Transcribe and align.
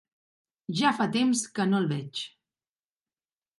Ja 0.79 0.93
fa 1.01 1.07
temps 1.17 1.45
que 1.59 1.67
no 1.73 1.83
el 1.83 1.87
veig. 1.93 2.25